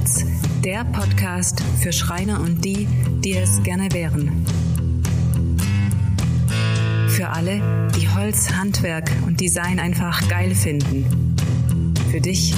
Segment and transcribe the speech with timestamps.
[0.00, 0.24] Herz,
[0.64, 2.88] der Podcast für Schreiner und die,
[3.22, 4.46] die es gerne wären.
[7.08, 7.60] Für alle,
[7.94, 11.36] die Holz, Handwerk und Design einfach geil finden.
[12.10, 12.54] Für dich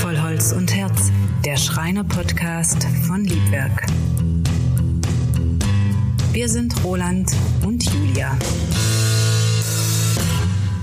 [0.00, 1.12] Voll Holz und Herz,
[1.44, 3.84] der Schreiner-Podcast von Liebwerk.
[6.32, 7.30] Wir sind Roland
[7.62, 8.34] und Julia.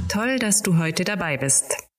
[0.08, 1.91] Toll, dass du heute dabei bist.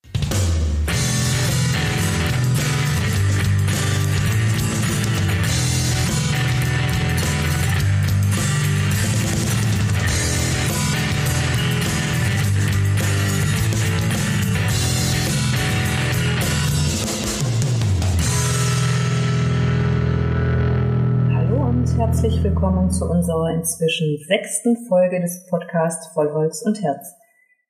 [22.93, 27.15] Zu unserer inzwischen sechsten Folge des Podcasts Vollholz und Herz.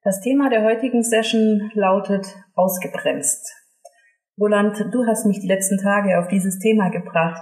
[0.03, 3.49] Das Thema der heutigen Session lautet ausgebremst.
[4.37, 7.41] Roland, du hast mich die letzten Tage auf dieses Thema gebracht.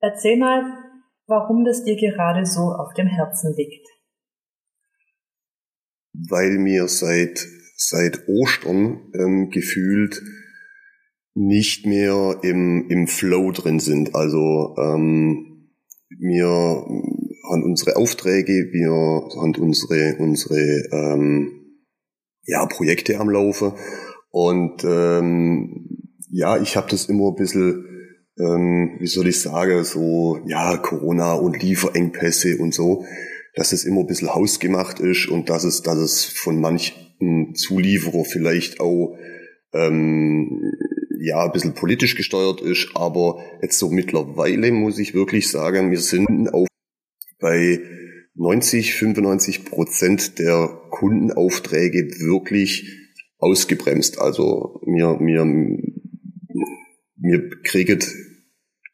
[0.00, 0.62] Erzähl mal,
[1.26, 3.86] warum das dir gerade so auf dem Herzen liegt.
[6.30, 10.22] Weil mir seit, seit Ostern ähm, gefühlt
[11.34, 14.14] nicht mehr im, im Flow drin sind.
[14.14, 15.53] Also ähm,
[16.24, 20.58] wir haben unsere Aufträge, wir haben unsere, unsere
[20.90, 21.52] ähm,
[22.46, 23.74] ja, Projekte am Laufe.
[24.30, 27.84] Und ähm, ja, ich habe das immer ein bisschen,
[28.38, 33.04] ähm, wie soll ich sagen, so, ja, Corona und Lieferengpässe und so,
[33.54, 38.24] dass es immer ein bisschen hausgemacht ist und dass es, dass es von manchen Zulieferer
[38.24, 39.14] vielleicht auch
[39.74, 40.72] ähm,
[41.24, 46.00] ja, ein bisschen politisch gesteuert ist, aber jetzt so mittlerweile muss ich wirklich sagen, wir
[46.00, 46.66] sind auf
[47.40, 47.80] bei
[48.34, 52.90] 90, 95 Prozent der Kundenaufträge wirklich
[53.38, 54.18] ausgebremst.
[54.18, 55.44] Also mir, mir,
[57.16, 58.12] mir kriegt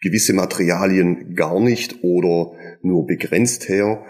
[0.01, 4.05] gewisse Materialien gar nicht oder nur begrenzt her.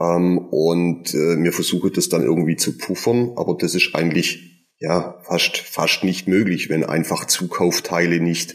[0.00, 4.51] Ähm, und äh, mir versuche das dann irgendwie zu puffern, aber das ist eigentlich
[4.82, 8.54] ja fast fast nicht möglich, wenn einfach Zukaufteile nicht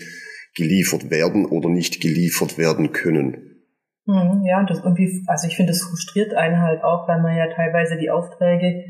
[0.56, 3.64] geliefert werden oder nicht geliefert werden können.
[4.06, 7.48] Hm, ja, das irgendwie, also ich finde, das frustriert einen halt auch, weil man ja
[7.54, 8.86] teilweise die Aufträge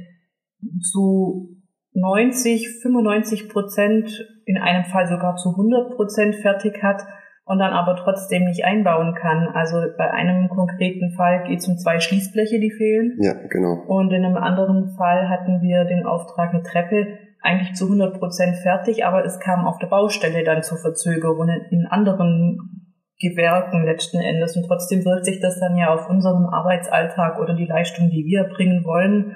[0.92, 1.58] zu
[1.94, 4.10] 90, 95 Prozent,
[4.46, 7.04] in einem Fall sogar zu 100 Prozent fertig hat
[7.46, 9.48] und dann aber trotzdem nicht einbauen kann.
[9.54, 13.18] Also bei einem konkreten Fall geht es um zwei Schließbleche, die fehlen.
[13.20, 13.84] Ja, genau.
[13.88, 18.58] Und in einem anderen Fall hatten wir den Auftrag eine Treppe eigentlich zu 100 Prozent
[18.58, 22.78] fertig, aber es kam auf der Baustelle dann zu Verzögerungen in anderen
[23.20, 24.56] Gewerken letzten Endes.
[24.56, 28.44] Und trotzdem wirkt sich das dann ja auf unseren Arbeitsalltag oder die Leistung, die wir
[28.44, 29.36] bringen wollen,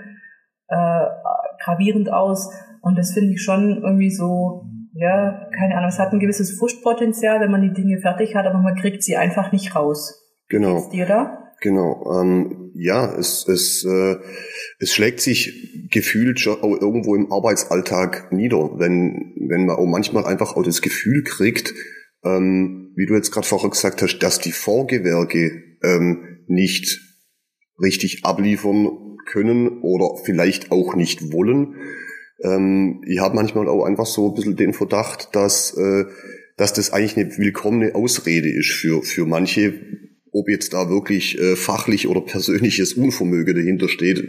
[0.67, 1.05] äh,
[1.63, 2.53] gravierend aus.
[2.81, 7.39] Und das finde ich schon irgendwie so, ja, keine Ahnung, es hat ein gewisses Frustpotenzial,
[7.39, 10.17] wenn man die Dinge fertig hat, aber man kriegt sie einfach nicht raus.
[10.49, 10.75] Genau.
[10.75, 11.40] Geht's dir da?
[11.61, 12.19] Genau.
[12.19, 14.17] Ähm, ja, es, es, äh,
[14.79, 20.57] es schlägt sich gefühlt schon irgendwo im Arbeitsalltag nieder, wenn, wenn man auch manchmal einfach
[20.57, 21.73] auch das Gefühl kriegt,
[22.23, 26.99] ähm, wie du jetzt gerade vorher gesagt hast, dass die Vorgewerke ähm, nicht
[27.79, 31.75] richtig abliefern können oder vielleicht auch nicht wollen.
[32.43, 36.05] Ähm, ich habe manchmal auch einfach so ein bisschen den Verdacht, dass, äh,
[36.57, 39.79] dass das eigentlich eine willkommene Ausrede ist für, für manche,
[40.31, 44.23] ob jetzt da wirklich äh, fachlich oder persönliches Unvermögen dahinter steht,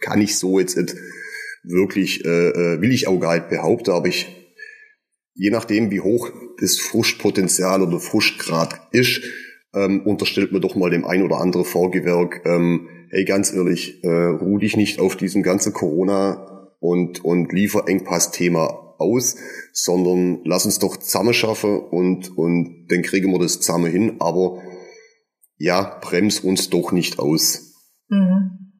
[0.00, 0.96] kann ich so jetzt nicht
[1.64, 4.26] wirklich, äh, äh will ich auch gar nicht behaupten, aber ich
[5.38, 6.30] je nachdem, wie hoch
[6.60, 9.22] das Frustpotenzial oder Frustgrad ist,
[9.74, 14.08] ähm, unterstellt man doch mal dem ein oder anderen Vorgewerk, ähm, hey, ganz ehrlich, äh,
[14.08, 19.36] ruh dich nicht auf diesem ganzen Corona und, und Lieferengpass-Thema aus,
[19.72, 24.60] sondern lass uns doch zusammen schaffen und, und dann kriegen wir das zusammen hin, aber
[25.58, 27.74] ja, brems uns doch nicht aus.
[28.08, 28.72] Mhm.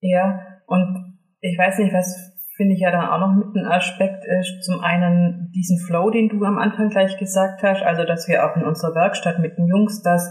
[0.00, 4.24] Ja, und ich weiß nicht, was finde ich ja dann auch noch mit ein Aspekt
[4.24, 8.44] ist zum einen diesen Flow, den du am Anfang gleich gesagt hast, also dass wir
[8.44, 10.30] auch in unserer Werkstatt mit den Jungs das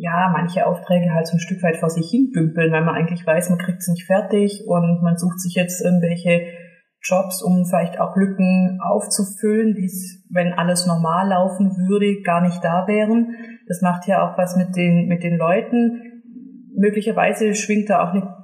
[0.00, 3.26] ja, manche Aufträge halt so ein Stück weit vor sich hin dümpeln, weil man eigentlich
[3.26, 6.46] weiß, man kriegt es nicht fertig und man sucht sich jetzt irgendwelche
[7.02, 9.90] Jobs, um vielleicht auch Lücken aufzufüllen, die
[10.30, 13.34] wenn alles normal laufen würde, gar nicht da wären.
[13.68, 16.22] Das macht ja auch was mit den, mit den Leuten.
[16.74, 18.38] Möglicherweise schwingt da auch eine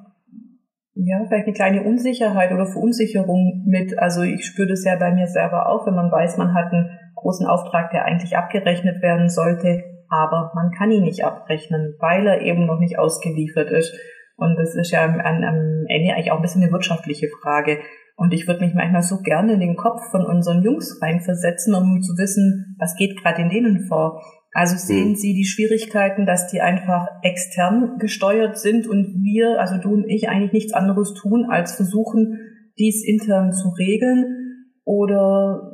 [0.96, 3.98] ja, vielleicht eine kleine Unsicherheit oder Verunsicherung mit.
[3.98, 6.88] Also ich spüre das ja bei mir selber auch, wenn man weiß, man hat einen
[7.16, 12.42] großen Auftrag, der eigentlich abgerechnet werden sollte, aber man kann ihn nicht abrechnen, weil er
[12.42, 13.92] eben noch nicht ausgeliefert ist.
[14.36, 17.78] Und das ist ja am, Ende eigentlich auch ein bisschen eine wirtschaftliche Frage.
[18.16, 22.00] Und ich würde mich manchmal so gerne in den Kopf von unseren Jungs reinversetzen, um
[22.00, 24.22] zu wissen, was geht gerade in denen vor.
[24.54, 25.14] Also sehen mhm.
[25.16, 30.28] Sie die Schwierigkeiten, dass die einfach extern gesteuert sind und wir, also du und ich,
[30.28, 32.38] eigentlich nichts anderes tun, als versuchen,
[32.78, 34.68] dies intern zu regeln?
[34.84, 35.72] Oder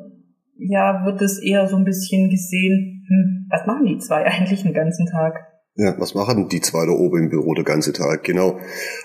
[0.56, 4.72] ja, wird es eher so ein bisschen gesehen, hm, was machen die zwei eigentlich den
[4.72, 5.34] ganzen Tag?
[5.74, 8.24] Ja, was machen die zwei da oben im Büro den ganzen Tag?
[8.24, 8.58] Genau.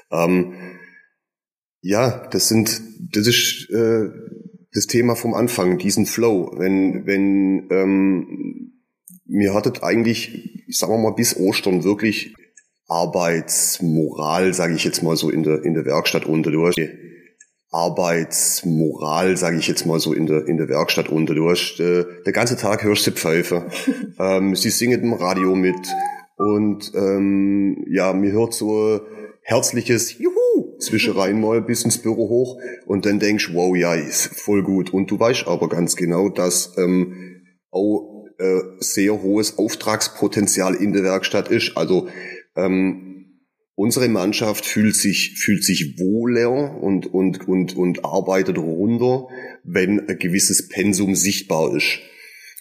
[0.10, 0.54] Ähm,
[1.81, 2.81] ja, das sind,
[3.13, 4.07] das ist äh,
[4.72, 6.54] das Thema vom Anfang, diesen Flow.
[6.57, 8.75] Wenn, wenn ähm,
[9.25, 12.36] mir hattet eigentlich, sagen wir mal, bis Ostern wirklich
[12.88, 16.51] Arbeitsmoral, sage ich jetzt mal so in der in der Werkstatt unter.
[16.51, 16.80] Du hast
[17.72, 21.33] Arbeitsmoral, sage ich jetzt mal so in der in der Werkstatt unter.
[21.33, 23.68] Du hast äh, der ganze Tag hörst du Pfeife,
[24.19, 25.75] ähm, sie singen im Radio mit
[26.38, 29.01] und ähm, ja, mir hört so
[29.42, 34.62] herzliches Juhu zwischerein mal bis ins Büro hoch und dann denkst wow, ja, ist voll
[34.63, 34.94] gut.
[34.94, 37.42] Und du weißt aber ganz genau, dass ähm,
[37.72, 41.76] auch äh, sehr hohes Auftragspotenzial in der Werkstatt ist.
[41.76, 42.10] Also
[42.56, 43.42] ähm,
[43.76, 49.28] unsere Mannschaft fühlt sich fühlt sich wohler und und und und arbeitet runter,
[49.64, 52.00] wenn ein gewisses Pensum sichtbar ist.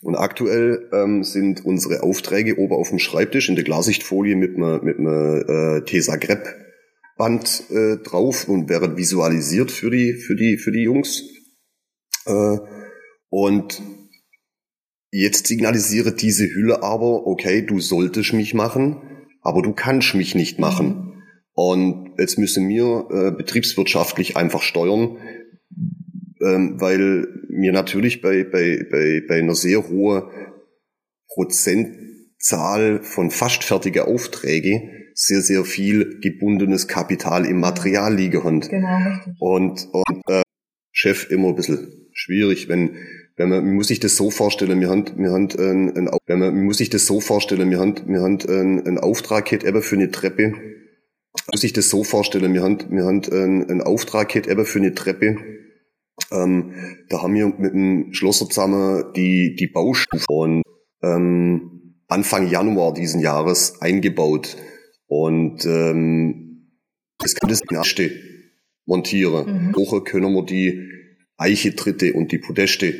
[0.02, 4.84] Und aktuell ähm, sind unsere Aufträge oben auf dem Schreibtisch in der Glasichtfolie mit einem
[4.84, 6.54] mit einem äh, Tesa Grep
[7.16, 11.22] Band äh, drauf und werden visualisiert für die für die für die Jungs.
[12.26, 12.58] Äh,
[13.30, 13.80] und
[15.16, 18.96] Jetzt signalisiere diese Hülle aber, okay, du solltest mich machen,
[19.42, 21.22] aber du kannst mich nicht machen.
[21.52, 25.18] Und jetzt müssen wir äh, betriebswirtschaftlich einfach steuern,
[26.44, 30.24] ähm, weil mir natürlich bei, bei, bei, bei einer sehr hohen
[31.28, 34.82] Prozentzahl von fast fertige Aufträge
[35.14, 38.62] sehr, sehr viel gebundenes Kapital im Material liegen.
[38.62, 38.98] Genau,
[39.38, 40.42] Und, und äh,
[40.90, 42.96] Chef immer ein bisschen schwierig, wenn
[43.36, 46.38] wenn man, man muss sich das so vorstellen, wir haben, wir haben ein, ein, wenn
[46.38, 49.82] man, man muss sich das so vorstellen, wir haben, wir haben ein, ein Auftrag eben
[49.82, 50.54] für eine Treppe.
[51.50, 54.94] Muss sich das so vorstellen, wir haben, wir haben ein, ein Auftrag eben für eine
[54.94, 55.36] Treppe.
[56.30, 56.72] Ähm,
[57.08, 60.62] da haben wir mit dem Schlosser zusammen die, die Baustufe von
[61.02, 64.56] ähm, Anfang Januar diesen Jahres eingebaut.
[65.06, 66.70] Und ähm,
[67.18, 68.12] das kann das erste
[68.86, 69.68] montieren.
[69.68, 69.76] Mhm.
[69.76, 70.88] Woche können wir die
[71.36, 72.94] Eiche dritte und die Podeste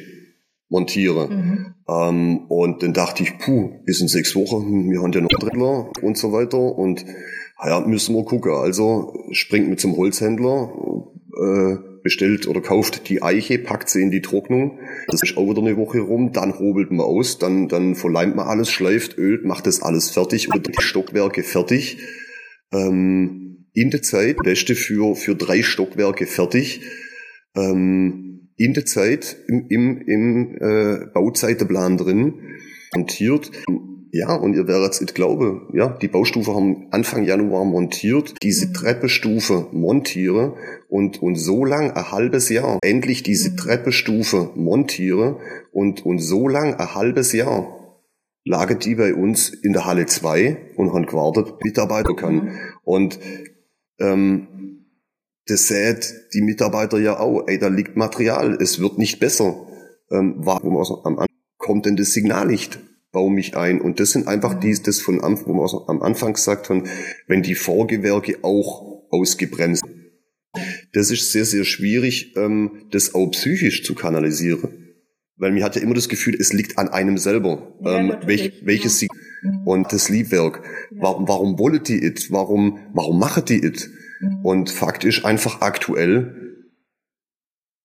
[0.74, 1.28] montiere.
[1.28, 1.74] Mhm.
[1.88, 5.90] Ähm, und dann dachte ich, puh, bis in sechs Wochen, wir haben ja noch Drittler
[6.02, 7.04] und so weiter und
[7.64, 8.52] ja, müssen wir gucken.
[8.52, 10.72] Also springt mit zum Holzhändler,
[11.40, 14.78] äh, bestellt oder kauft die Eiche, packt sie in die Trocknung.
[15.06, 18.46] Das ist auch wieder eine Woche rum, dann hobelt man aus, dann, dann verleimt man
[18.46, 21.98] alles, schleift, ölt, macht das alles fertig oder die Stockwerke fertig.
[22.72, 26.82] Ähm, in der Zeit, Beste für, für drei Stockwerke fertig.
[27.56, 28.23] Ähm,
[28.56, 32.34] in der Zeit im, im, im äh, Bauzeitplan drin
[32.94, 33.50] montiert.
[34.12, 38.68] Ja, und ihr werdet es nicht glauben, ja, die Baustufe haben Anfang Januar montiert, diese
[38.68, 38.74] mhm.
[38.74, 40.56] Treppestufe montiere
[40.88, 43.56] und, und so lang ein halbes Jahr endlich diese mhm.
[43.56, 45.40] Treppestufe montiere
[45.72, 47.84] und, und so lang ein halbes Jahr
[48.44, 52.34] lagen die bei uns in der Halle 2 und haben gewartet, Mitarbeiter kann.
[52.34, 52.58] Mhm.
[52.84, 53.18] Und
[53.98, 54.46] ähm,
[55.46, 59.66] das sät die Mitarbeiter ja auch, ey, da liegt Material, es wird nicht besser.
[60.10, 62.78] Ähm, warum am Anfang kommt denn das Signal nicht?
[63.12, 63.80] Bau mich ein.
[63.80, 66.84] Und das sind einfach die, das von wo wir am Anfang gesagt haben,
[67.26, 69.84] wenn die Vorgewerke auch ausgebremst.
[70.92, 74.84] Das ist sehr, sehr schwierig, ähm, das auch psychisch zu kanalisieren.
[75.36, 78.60] Weil mir hat ja immer das Gefühl, es liegt an einem selber, ja, ähm, welch,
[78.64, 79.08] welches ja.
[79.42, 79.66] Mhm.
[79.66, 80.62] und das Liebwerk.
[80.90, 81.02] Ja.
[81.02, 82.30] Warum, warum wollen die it?
[82.30, 83.90] Warum, warum machen die it?
[84.24, 84.44] Mhm.
[84.44, 86.44] Und Fakt ist einfach aktuell,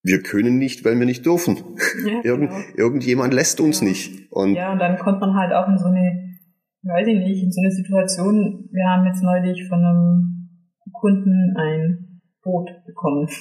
[0.02, 1.58] wir können nicht, weil wir nicht dürfen.
[2.06, 2.64] Ja, Irgend, genau.
[2.76, 3.88] Irgendjemand lässt uns ja.
[3.88, 4.32] nicht.
[4.32, 6.38] Und ja, und dann kommt man halt auch in so eine,
[6.84, 8.70] weiß ich nicht, in so eine Situation.
[8.72, 10.50] Wir haben jetzt neulich von einem
[10.94, 13.28] Kunden ein Boot bekommen.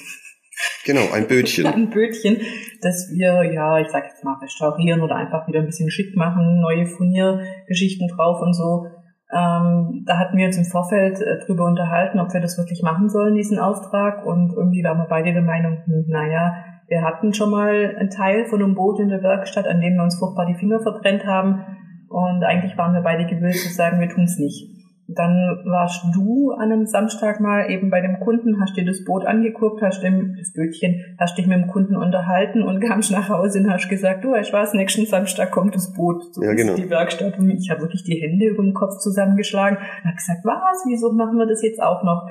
[0.85, 1.65] Genau, ein Bötchen.
[1.73, 2.37] ein Bötchen,
[2.81, 6.59] das wir, ja, ich sag jetzt mal, restaurieren oder einfach wieder ein bisschen schick machen,
[6.59, 8.87] neue Furniergeschichten drauf und so.
[9.31, 13.09] Ähm, da hatten wir uns im Vorfeld äh, drüber unterhalten, ob wir das wirklich machen
[13.09, 14.25] sollen, diesen Auftrag.
[14.25, 16.55] Und irgendwie waren wir beide der Meinung, hm, naja,
[16.87, 20.03] wir hatten schon mal einen Teil von einem Boot in der Werkstatt, an dem wir
[20.03, 21.63] uns furchtbar die Finger verbrennt haben.
[22.09, 24.78] Und eigentlich waren wir beide gewillt zu sagen, wir tun es nicht.
[25.15, 29.25] Dann warst du an einem Samstag mal eben bei dem Kunden, hast dir das Boot
[29.25, 33.59] angeguckt, hast dem, das Bötchen, hast dich mit dem Kunden unterhalten und kamst nach Hause
[33.59, 36.23] und hast gesagt, du, ich weiß, nächsten Samstag kommt das Boot.
[36.33, 36.75] So ja, genau.
[36.75, 37.39] die Werkstatt.
[37.39, 41.11] Und ich habe wirklich die Hände über den Kopf zusammengeschlagen und habe gesagt, was, wieso
[41.13, 42.27] machen wir das jetzt auch noch?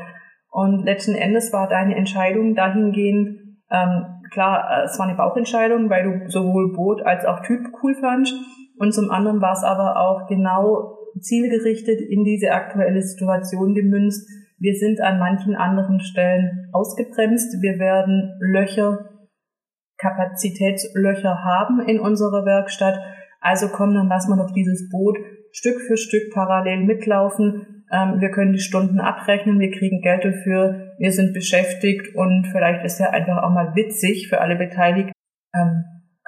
[0.50, 6.04] Und letzten Endes war deine Entscheidung dahingehend, Ähm, klar, äh, es war eine Bauchentscheidung, weil
[6.04, 8.34] du sowohl Boot als auch Typ cool fandst.
[8.78, 14.28] Und zum anderen war es aber auch genau zielgerichtet in diese aktuelle Situation gemünzt.
[14.58, 17.62] Wir sind an manchen anderen Stellen ausgebremst.
[17.62, 19.08] Wir werden Löcher,
[19.98, 22.98] Kapazitätslöcher haben in unserer Werkstatt.
[23.40, 25.16] Also komm, dann lass mal noch dieses Boot
[25.52, 27.84] Stück für Stück parallel mitlaufen.
[27.90, 32.84] Ähm, wir können die Stunden abrechnen, wir kriegen Geld dafür, wir sind beschäftigt und vielleicht
[32.84, 35.12] ist ja einfach auch mal witzig für alle Beteiligten.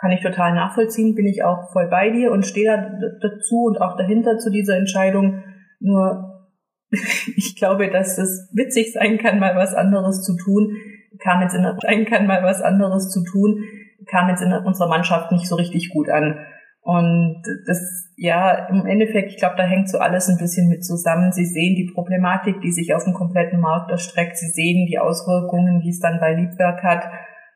[0.00, 3.80] Kann ich total nachvollziehen, bin ich auch voll bei dir und stehe da dazu und
[3.80, 5.42] auch dahinter zu dieser Entscheidung.
[5.78, 6.48] Nur
[7.36, 10.76] ich glaube, dass es witzig sein kann, mal was anderes zu tun,
[11.22, 13.62] kam jetzt in sein kann, mal was anderes zu tun,
[14.10, 16.38] kam jetzt in unserer Mannschaft nicht so richtig gut an.
[16.82, 21.30] Und das, ja, im Endeffekt, ich glaube, da hängt so alles ein bisschen mit zusammen.
[21.30, 24.38] Sie sehen die Problematik, die sich auf dem kompletten Markt erstreckt.
[24.38, 27.04] Sie sehen die Auswirkungen, die es dann bei Liebwerk hat.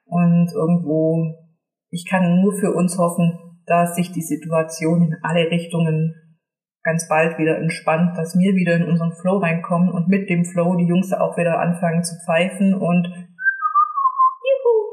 [0.05, 1.44] Und irgendwo,
[1.95, 6.17] ich kann nur für uns hoffen, dass sich die Situation in alle Richtungen
[6.83, 10.77] ganz bald wieder entspannt, dass wir wieder in unseren Flow reinkommen und mit dem Flow
[10.77, 13.09] die Jungs auch wieder anfangen zu pfeifen und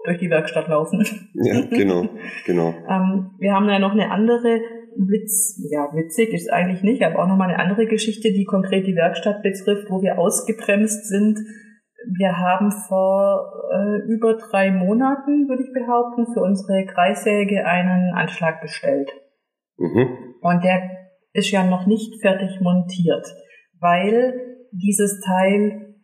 [0.06, 1.06] durch die Werkstatt laufen.
[1.34, 2.08] Ja, genau,
[2.46, 2.74] genau.
[2.90, 4.62] ähm, wir haben ja noch eine andere
[4.96, 8.96] Witz, ja, witzig ist eigentlich nicht, aber auch nochmal eine andere Geschichte, die konkret die
[8.96, 11.40] Werkstatt betrifft, wo wir ausgebremst sind.
[12.18, 18.62] Wir haben vor äh, über drei Monaten, würde ich behaupten, für unsere Kreissäge einen Anschlag
[18.62, 19.12] bestellt.
[19.78, 20.36] Mhm.
[20.42, 20.82] Und der
[21.34, 23.26] ist ja noch nicht fertig montiert,
[23.80, 24.34] weil
[24.72, 25.96] dieses Teil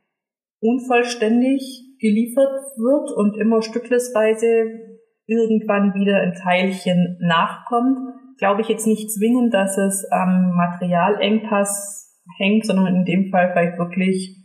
[0.60, 4.88] unvollständig geliefert wird und immer stücklesweise
[5.26, 8.00] irgendwann wieder ein Teilchen nachkommt,
[8.38, 13.78] glaube ich jetzt nicht zwingend, dass es am Materialengpass hängt, sondern in dem Fall vielleicht
[13.78, 14.38] wirklich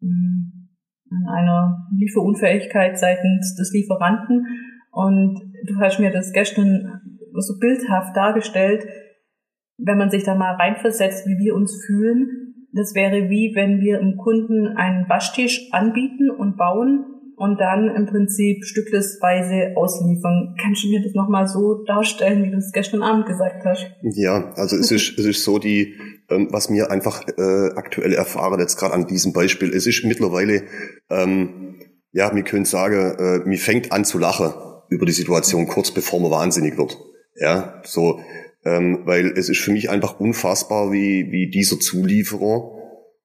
[0.00, 0.35] hm,
[1.10, 4.46] an einer Lieferunfähigkeit seitens des Lieferanten.
[4.90, 7.00] Und du hast mir das gestern
[7.34, 8.86] so bildhaft dargestellt,
[9.78, 14.00] wenn man sich da mal reinversetzt, wie wir uns fühlen, das wäre wie, wenn wir
[14.00, 20.54] im Kunden einen Waschtisch anbieten und bauen und dann im Prinzip stücklesweise ausliefern.
[20.60, 23.86] Kannst du mir das nochmal so darstellen, wie du es gestern Abend gesagt hast?
[24.02, 25.94] Ja, also es ist, es ist so die,
[26.30, 30.64] ähm, was mir einfach äh, aktuell erfahren, jetzt gerade an diesem Beispiel, es ist mittlerweile,
[31.10, 31.80] ähm,
[32.12, 34.52] ja, wir können sagen, äh, mir fängt an zu lachen
[34.88, 36.98] über die Situation kurz bevor man wahnsinnig wird.
[37.38, 38.20] Ja, so,
[38.64, 42.72] ähm, weil es ist für mich einfach unfassbar, wie, wie dieser Zulieferer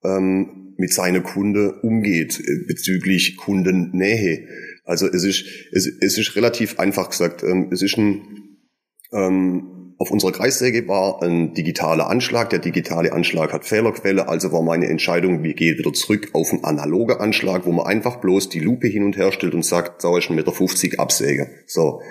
[0.03, 4.47] ähm, mit seiner Kunde umgeht äh, bezüglich Kundennähe.
[4.83, 8.57] Also es ist, es, es ist relativ einfach gesagt, ähm, es ist ein,
[9.13, 12.49] ähm, auf unserer Kreissäge war ein digitaler Anschlag.
[12.49, 16.63] Der digitale Anschlag hat Fehlerquelle, also war meine Entscheidung, wir gehen wieder zurück auf einen
[16.63, 20.17] analogen Anschlag, wo man einfach bloß die Lupe hin und her stellt und sagt, da
[20.17, 21.51] ist ein Meter 50 Absäge.
[21.67, 22.01] So.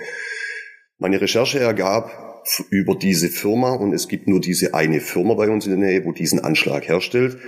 [0.98, 5.66] Meine Recherche ergab, über diese Firma und es gibt nur diese eine Firma bei uns
[5.66, 7.38] in der Nähe, wo diesen Anschlag herstellt.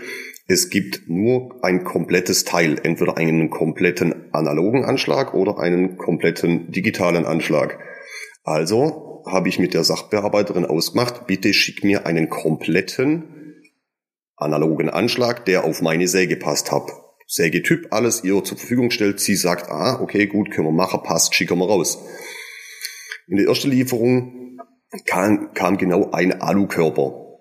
[0.49, 7.27] Es gibt nur ein komplettes Teil, entweder einen kompletten analogen Anschlag oder einen kompletten digitalen
[7.27, 7.79] Anschlag.
[8.43, 13.25] Also habe ich mit der Sachbearbeiterin ausgemacht, bitte schick mir einen kompletten
[14.37, 16.91] analogen Anschlag, der auf meine Säge passt hab.
[17.27, 19.19] Sägetyp, alles ihr zur Verfügung stellt.
[19.21, 21.99] Sie sagt, ah, okay, gut, können wir machen, passt, schicken wir raus.
[23.27, 24.59] In der ersten Lieferung
[25.07, 27.39] kam, kam genau ein Alukörper,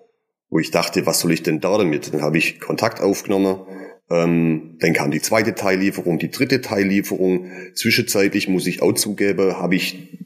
[0.48, 2.14] wo ich dachte, was soll ich denn da damit?
[2.14, 3.66] Dann habe ich Kontakt aufgenommen.
[4.10, 7.50] Ähm, dann kam die zweite Teillieferung, die dritte Teillieferung.
[7.74, 10.18] Zwischenzeitlich muss ich auch zugeben, habe ich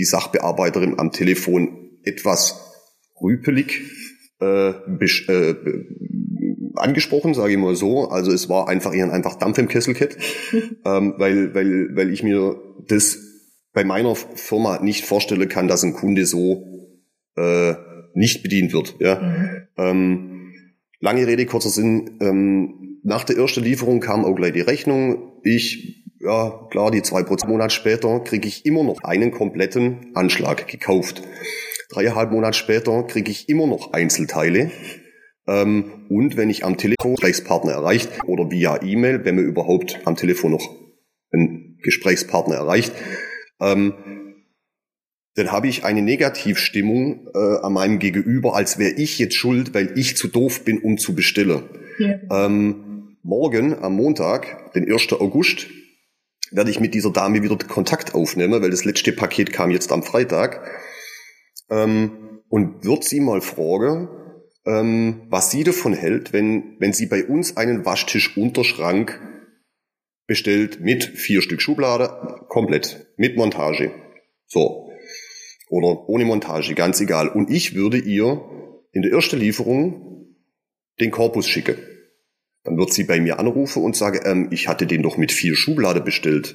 [0.00, 2.58] die Sachbearbeiterin am Telefon etwas
[3.20, 3.82] rüpelig
[4.40, 5.54] äh, äh,
[6.74, 8.08] angesprochen, sage ich mal so.
[8.08, 9.94] Also es war einfach eher einfach Dampf im Kessel
[10.86, 12.56] ähm, weil, weil, weil ich mir
[12.88, 13.18] das
[13.74, 16.96] bei meiner Firma nicht vorstellen kann, dass ein Kunde so
[17.36, 17.74] äh,
[18.14, 18.96] nicht bedient wird.
[19.00, 19.20] Ja.
[19.20, 19.66] Mhm.
[19.76, 20.52] Ähm,
[20.98, 22.16] lange Rede, kurzer Sinn.
[22.22, 25.34] Ähm, nach der ersten Lieferung kam auch gleich die Rechnung.
[25.42, 30.68] Ich, ja klar, die zwei Prozent Monat später kriege ich immer noch einen kompletten Anschlag
[30.68, 31.22] gekauft.
[31.90, 34.70] Dreieinhalb Monate später kriege ich immer noch Einzelteile.
[35.48, 40.16] Ähm, und wenn ich am Telefon Gesprächspartner erreicht oder via E-Mail, wenn man überhaupt am
[40.16, 40.76] Telefon noch
[41.32, 42.92] einen Gesprächspartner erreicht,
[43.60, 43.94] ähm,
[45.34, 49.98] dann habe ich eine Negativstimmung äh, an meinem Gegenüber, als wäre ich jetzt schuld, weil
[49.98, 51.62] ich zu doof bin, um zu bestellen.
[51.98, 52.46] Ja.
[52.46, 55.12] Ähm, morgen, am Montag, den 1.
[55.14, 55.66] August,
[56.50, 60.02] werde ich mit dieser Dame wieder Kontakt aufnehmen, weil das letzte Paket kam jetzt am
[60.02, 60.68] Freitag.
[61.70, 64.08] Ähm, und wird sie mal fragen,
[64.66, 69.20] ähm, was sie davon hält, wenn, wenn sie bei uns einen Waschtisch Unterschrank
[70.26, 73.92] bestellt mit vier Stück Schublade, komplett, mit Montage.
[74.46, 74.90] So.
[75.68, 77.28] Oder ohne Montage, ganz egal.
[77.28, 78.44] Und ich würde ihr
[78.92, 80.36] in der ersten Lieferung
[80.98, 81.76] den Korpus schicken.
[82.64, 85.54] Dann wird sie bei mir anrufen und sagen, ähm, ich hatte den doch mit vier
[85.54, 86.54] Schublade bestellt.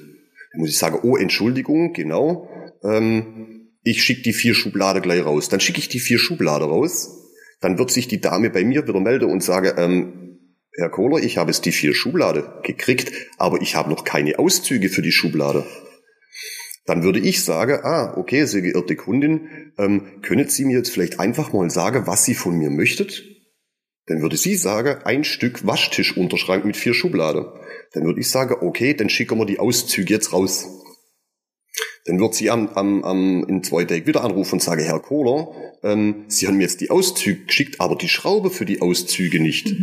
[0.52, 2.48] Dann muss ich sagen, oh, Entschuldigung, genau.
[2.84, 5.48] Ähm, ich schicke die vier Schublade gleich raus.
[5.48, 7.10] Dann schicke ich die vier Schublade raus.
[7.60, 10.38] Dann wird sich die Dame bei mir wieder melden und sagen, ähm,
[10.78, 14.90] Herr Kohler, ich habe es die vier Schublade gekriegt, aber ich habe noch keine Auszüge
[14.90, 15.64] für die Schublade.
[16.84, 21.18] Dann würde ich sagen, ah, okay, sehr geehrte Kundin, ähm, können Sie mir jetzt vielleicht
[21.18, 23.24] einfach mal sagen, was Sie von mir möchtet?
[24.06, 27.46] Dann würde sie sagen, ein Stück Waschtischunterschrank mit vier Schubladen.
[27.92, 30.68] Dann würde ich sagen, okay, dann schicken wir die Auszüge jetzt raus.
[32.04, 35.48] Dann wird sie am, am, am in zwei Tagen wieder anrufen und sagen, Herr Kohler,
[35.82, 39.74] ähm, Sie haben mir jetzt die Auszüge geschickt, aber die Schraube für die Auszüge nicht.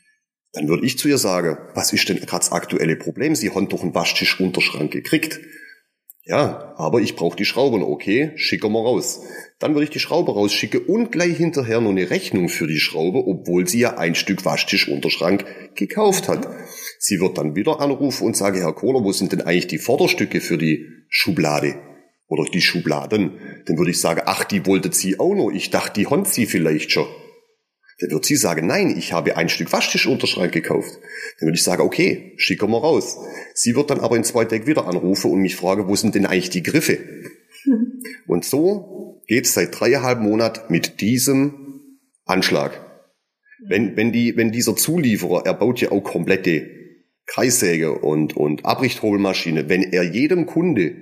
[0.52, 3.36] Dann würde ich zu ihr sagen, was ist denn gerade das aktuelle Problem?
[3.36, 5.38] Sie haben doch einen Waschtischunterschrank gekriegt.
[6.24, 7.82] Ja, aber ich brauche die Schrauben.
[7.82, 9.22] Okay, schicken wir raus.
[9.58, 13.26] Dann würde ich die Schraube rausschicken und gleich hinterher noch eine Rechnung für die Schraube,
[13.26, 16.46] obwohl sie ja ein Stück Waschtischunterschrank gekauft hat.
[16.98, 20.40] Sie wird dann wieder anrufen und sagen, Herr Kohler, wo sind denn eigentlich die Vorderstücke
[20.40, 21.76] für die Schublade?
[22.28, 23.40] Oder die Schubladen?
[23.66, 25.50] Dann würde ich sagen, ach, die wollte sie auch noch.
[25.50, 27.08] Ich dachte, die haben sie vielleicht schon.
[28.00, 30.98] Dann wird sie sagen, nein, ich habe ein Stück Waschtischunterschrank gekauft.
[31.38, 33.18] Dann würde ich sagen, okay, schicken wir raus.
[33.54, 36.26] Sie wird dann aber in zwei Tagen wieder anrufen und mich fragen, wo sind denn
[36.26, 36.98] eigentlich die Griffe?
[38.26, 42.80] Und so geht es seit dreieinhalb Monaten mit diesem Anschlag.
[43.68, 46.70] Wenn, wenn, die, wenn dieser Zulieferer, er baut ja auch komplette
[47.26, 50.96] Kreissäge und, und Abrichthobelmaschine, wenn er jedem Kunde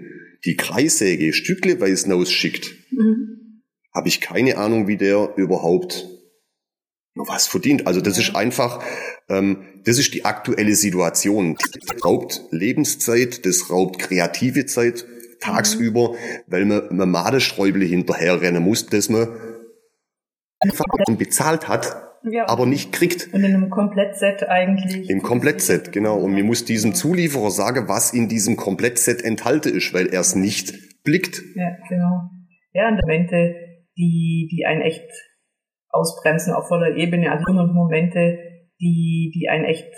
[0.45, 3.62] die Kreissäge stückleweise ausschickt, mhm.
[3.95, 6.18] habe ich keine Ahnung, wie der überhaupt
[7.27, 7.87] was verdient.
[7.87, 8.83] Also das ist einfach,
[9.29, 11.57] ähm, das ist die aktuelle Situation.
[11.59, 15.07] Das raubt Lebenszeit, das raubt kreative Zeit
[15.40, 16.14] tagsüber,
[16.47, 19.29] weil man, man Madesträuble hinterherrennen muss, dass man
[20.61, 20.85] einfach
[21.16, 22.49] bezahlt hat, ja.
[22.49, 23.33] aber nicht kriegt.
[23.33, 25.09] Und in einem Komplettset eigentlich.
[25.09, 26.19] Im Komplettset, genau.
[26.19, 30.35] Und mir muss diesem Zulieferer sagen, was in diesem Komplettset enthalten ist, weil er es
[30.35, 31.42] nicht blickt.
[31.55, 32.31] Ja, genau.
[32.73, 33.55] Ja, und Momente,
[33.97, 35.09] die, die einen echt
[35.90, 38.38] ausbremsen auf voller Ebene, also und Momente,
[38.81, 39.92] die, die einen echt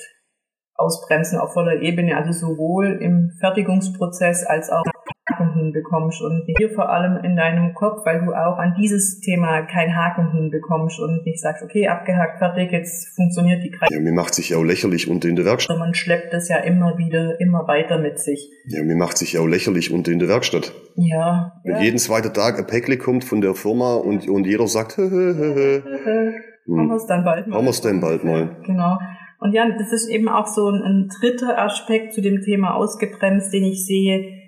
[0.74, 4.85] ausbremsen auf voller Ebene, also sowohl im Fertigungsprozess als auch
[5.31, 9.62] Haken hinbekommst und hier vor allem in deinem Kopf, weil du auch an dieses Thema
[9.62, 13.88] keinen Haken hinbekommst und nicht sagst, okay, abgehakt, fertig, jetzt funktioniert die Kreis.
[13.90, 15.79] Ja, mir macht sich ja auch lächerlich unter in der Werkstatt.
[15.79, 18.51] Man schleppt das ja immer wieder, immer weiter mit sich.
[18.66, 20.73] Ja, mir macht sich ja auch lächerlich unter in der Werkstatt.
[20.97, 21.61] Ja.
[21.64, 21.83] Wenn ja.
[21.83, 25.35] jeden zweiten Tag ein Päckle kommt von der Firma und, und jeder sagt, hö, hö,
[25.35, 26.33] hö, hö.
[26.77, 27.57] Haben wir es dann bald mal.
[27.57, 28.57] Haben wir es dann bald mal.
[28.64, 28.99] Genau.
[29.40, 33.53] Und ja, das ist eben auch so ein, ein dritter Aspekt zu dem Thema ausgebremst,
[33.53, 34.39] den ich sehe,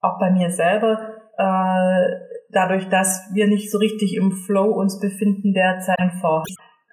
[0.00, 0.98] auch bei mir selber,
[1.36, 6.44] äh, dadurch, dass wir nicht so richtig im Flow uns befinden derzeit vor.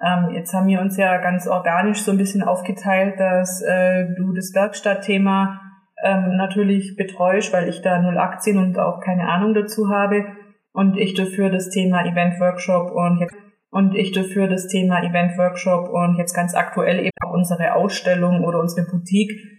[0.06, 4.34] Ähm, jetzt haben wir uns ja ganz organisch so ein bisschen aufgeteilt, dass äh, du
[4.34, 5.60] das Werkstattthema
[6.04, 10.26] ähm, natürlich betreust, weil ich da null Aktien und auch keine Ahnung dazu habe
[10.74, 13.36] und ich dafür das Thema Event Workshop und jetzt
[13.70, 18.44] und ich dafür das Thema Event Workshop und jetzt ganz aktuell eben auch unsere Ausstellung
[18.44, 19.57] oder unsere Boutique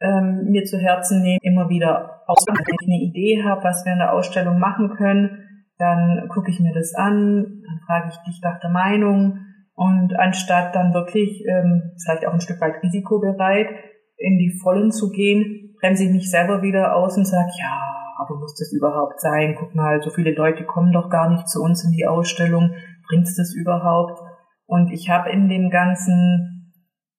[0.00, 3.92] ähm, mir zu Herzen nehme, immer wieder aus, wenn ich eine Idee habe, was wir
[3.92, 8.40] in der Ausstellung machen können, dann gucke ich mir das an, dann frage ich dich
[8.42, 9.40] nach der Meinung
[9.74, 13.68] und anstatt dann wirklich, ähm, vielleicht auch ein Stück weit risikobereit,
[14.16, 17.78] in die Vollen zu gehen, bremse ich mich selber wieder aus und sage, ja,
[18.18, 19.54] aber muss das überhaupt sein?
[19.58, 22.74] Guck mal, so viele Leute kommen doch gar nicht zu uns in die Ausstellung
[23.08, 24.20] bringt's das überhaupt?
[24.66, 26.55] Und ich habe in dem ganzen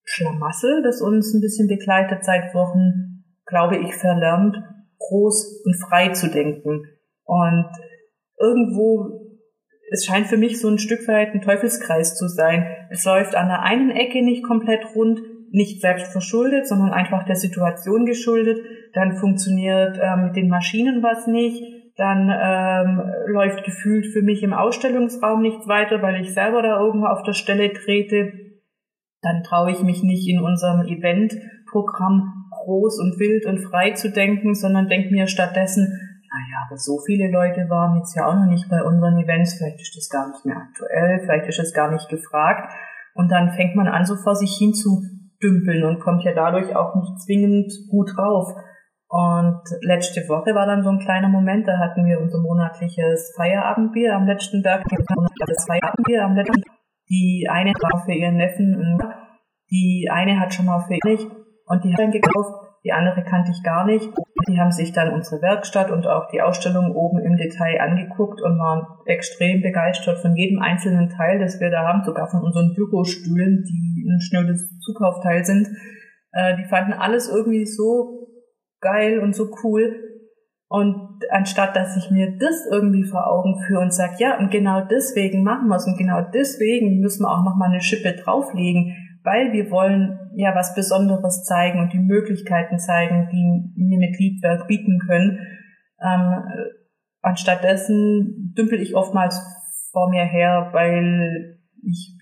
[0.09, 4.57] Schlamassel, das uns ein bisschen begleitet seit Wochen, glaube ich, verlernt,
[4.99, 6.85] groß und frei zu denken.
[7.25, 7.69] Und
[8.39, 9.37] irgendwo,
[9.91, 12.65] es scheint für mich so ein Stück weit ein Teufelskreis zu sein.
[12.89, 15.19] Es läuft an der einen Ecke nicht komplett rund,
[15.51, 18.59] nicht selbst verschuldet, sondern einfach der Situation geschuldet.
[18.93, 24.53] Dann funktioniert äh, mit den Maschinen was nicht dann ähm, läuft gefühlt für mich im
[24.53, 28.46] Ausstellungsraum nichts weiter, weil ich selber da irgendwo auf der Stelle trete.
[29.21, 34.53] Dann traue ich mich nicht in unserem Eventprogramm groß und wild und frei zu denken,
[34.53, 35.87] sondern denke mir stattdessen,
[36.29, 39.81] naja, aber so viele Leute waren jetzt ja auch noch nicht bei unseren Events, vielleicht
[39.81, 42.73] ist das gar nicht mehr aktuell, vielleicht ist es gar nicht gefragt.
[43.13, 45.01] Und dann fängt man an, so vor sich hin zu
[45.41, 48.53] dümpeln und kommt ja dadurch auch nicht zwingend gut drauf.
[49.09, 54.15] Und letzte Woche war dann so ein kleiner Moment, da hatten wir unser monatliches Feierabendbier
[54.15, 54.83] am letzten Tag.
[54.83, 56.61] Das Feierabendbier am letzten
[57.09, 58.99] Die eine war für ihren Neffen,
[59.71, 61.25] die eine hat schon mal für mich
[61.65, 64.09] und die dann gekauft die andere kannte ich gar nicht.
[64.47, 68.57] Die haben sich dann unsere Werkstatt und auch die Ausstellung oben im Detail angeguckt und
[68.59, 73.63] waren extrem begeistert von jedem einzelnen Teil, das wir da haben, sogar von unseren Bürostühlen,
[73.63, 75.67] die ein schnelles Zukaufteil sind.
[76.31, 78.29] Äh, die fanden alles irgendwie so
[78.79, 80.16] geil und so cool.
[80.69, 84.81] Und anstatt dass ich mir das irgendwie vor Augen führe und sage, ja, und genau
[84.81, 89.53] deswegen machen wir es und genau deswegen müssen wir auch nochmal eine Schippe drauflegen, weil
[89.53, 94.99] wir wollen ja was Besonderes zeigen und die Möglichkeiten zeigen, die wir mit Liedwerk bieten
[94.99, 95.39] können.
[96.01, 96.43] Ähm,
[97.21, 99.41] anstattdessen dümpel ich oftmals
[99.91, 102.17] vor mir her, weil ich,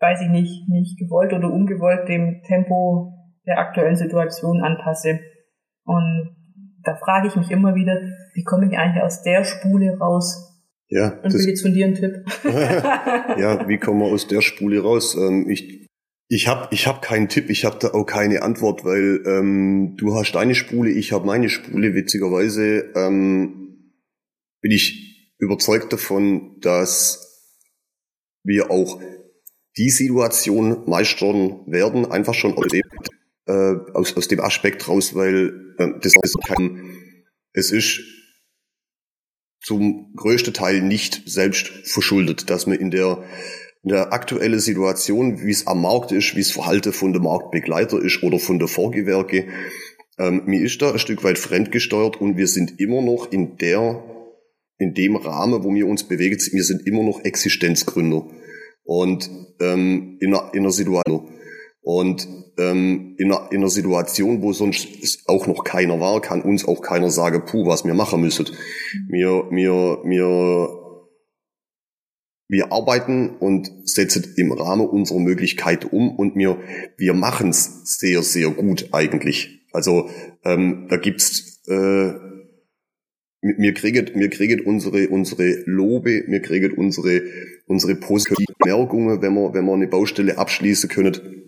[0.00, 3.14] weiß ich nicht, nicht gewollt oder ungewollt dem Tempo
[3.46, 5.20] der aktuellen Situation anpasse.
[5.84, 6.31] Und
[6.84, 8.00] da frage ich mich immer wieder,
[8.34, 10.48] wie komme ich eigentlich aus der Spule raus?
[10.88, 11.18] Ja.
[11.22, 12.24] Und will jetzt von dir einen Tipp.
[12.44, 15.16] ja, wie kommen wir aus der Spule raus?
[15.16, 15.88] Ähm, ich
[16.28, 20.14] ich habe ich hab keinen Tipp, ich habe da auch keine Antwort, weil ähm, du
[20.14, 21.94] hast deine Spule, ich habe meine Spule.
[21.94, 23.92] Witzigerweise ähm,
[24.62, 27.58] bin ich überzeugt davon, dass
[28.44, 29.00] wir auch
[29.76, 32.82] die Situation meistern werden, einfach schon aus dem,
[33.46, 36.96] äh, aus, aus dem Aspekt raus, weil äh, das ist kein,
[37.52, 38.00] es ist
[39.60, 43.22] zum größten Teil nicht selbst verschuldet, dass man in der
[43.84, 48.00] in der aktuellen Situation, wie es am Markt ist, wie es Verhalten von der Marktbegleiter
[48.00, 49.48] ist oder von der Vorgewerke,
[50.18, 54.04] ähm, mir ist da ein Stück weit fremdgesteuert und wir sind immer noch in der,
[54.78, 58.26] in dem Rahmen, wo wir uns bewegen, wir sind immer noch Existenzgründer.
[58.84, 61.28] Und ähm, in, einer, in einer Situation.
[61.84, 64.88] Und ähm, in, einer, in einer Situation, wo sonst
[65.26, 68.46] auch noch keiner war, kann uns auch keiner sagen, puh, was wir machen müssen.
[69.08, 70.82] Wir, wir, wir
[72.52, 76.58] wir arbeiten und setzen im Rahmen unserer Möglichkeit um und wir,
[76.98, 79.66] wir machen es sehr, sehr gut eigentlich.
[79.72, 80.10] Also
[80.44, 82.12] ähm, da gibt's äh,
[83.40, 87.22] mir kriegen, mir kriegen unsere, unsere Lobe, mir kriegen unsere,
[87.66, 91.41] unsere positiven Merkungen, wenn wir, wenn wir eine Baustelle abschließen können,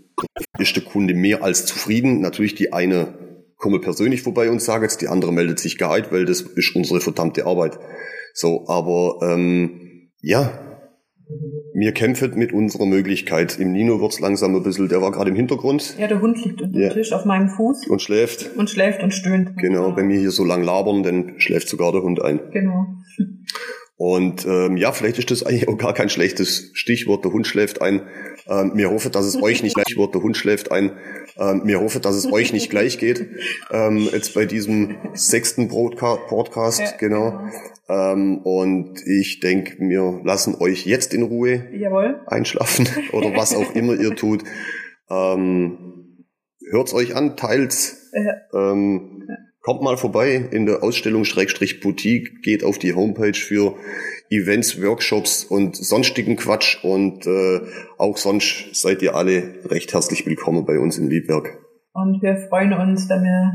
[0.59, 2.21] ist der Kunde mehr als zufrieden.
[2.21, 3.15] Natürlich die eine
[3.57, 7.01] komme persönlich vorbei und sage jetzt, die andere meldet sich geheilt, weil das ist unsere
[7.01, 7.79] verdammte Arbeit.
[8.35, 10.59] So, aber ähm, ja,
[11.73, 13.59] wir kämpfen mit unserer Möglichkeit.
[13.59, 15.97] Im Nino wird's langsam ein bisschen, der war gerade im Hintergrund.
[15.99, 17.87] Ja, der Hund liegt unter dem Tisch auf meinem Fuß.
[17.89, 18.55] Und schläft.
[18.57, 19.57] Und schläft und stöhnt.
[19.57, 22.41] Genau, wenn wir hier so lang labern, dann schläft sogar der Hund ein.
[22.53, 22.87] Genau.
[23.97, 27.81] Und ähm, ja, vielleicht ist das eigentlich auch gar kein schlechtes Stichwort, der Hund schläft
[27.81, 28.03] ein.
[28.49, 30.93] Ähm, wir hoffen, dass es euch nicht gleich wird, der Hund schläft ein.
[31.39, 33.27] Ähm, wir hoffen, dass es euch nicht gleich geht.
[33.71, 36.93] Ähm, jetzt bei diesem sechsten Podcast, ja.
[36.99, 37.41] genau.
[37.89, 42.21] Ähm, und ich denke, wir lassen euch jetzt in Ruhe Jawohl.
[42.27, 44.45] einschlafen oder was auch immer ihr tut.
[45.11, 46.25] Ähm,
[46.71, 48.11] hört's euch an, teilt's.
[48.55, 49.27] Ähm,
[49.65, 53.75] kommt mal vorbei in der Ausstellung Schrägstrich Boutique, geht auf die Homepage für
[54.31, 57.61] Events, Workshops und sonstigen Quatsch und äh,
[57.99, 61.59] auch sonst seid ihr alle recht herzlich willkommen bei uns im Liedwerk.
[61.95, 63.53] Und wir freuen uns, wenn wir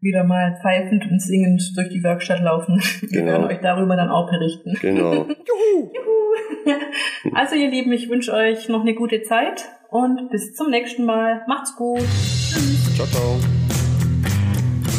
[0.00, 2.82] wieder mal pfeifend und singend durch die Werkstatt laufen.
[3.02, 3.32] Wir genau.
[3.32, 4.74] werden euch darüber dann auch berichten.
[4.80, 5.12] Genau.
[5.28, 5.92] Juhu!
[5.94, 6.74] Juhu!
[7.34, 11.42] Also ihr Lieben, ich wünsche euch noch eine gute Zeit und bis zum nächsten Mal.
[11.48, 12.00] Macht's gut.
[12.00, 12.94] Tschüss.
[12.96, 13.73] Ciao, ciao.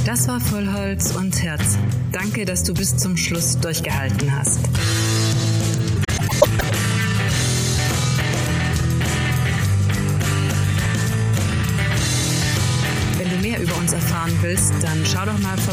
[0.06, 1.80] Das war Vollholz und Herz.
[2.12, 4.60] Danke, dass du bis zum Schluss durchgehalten hast.
[13.18, 15.64] Wenn du mehr über uns erfahren willst, dann schau doch mal vorbei